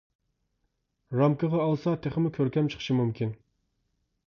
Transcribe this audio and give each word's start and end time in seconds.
رامكىغا 1.19 1.61
ئالسا 1.67 1.95
تېخىمۇ 2.07 2.33
كۆركەم 2.39 2.73
چىقىشى 2.75 2.99
مۇمكىن. 3.03 3.39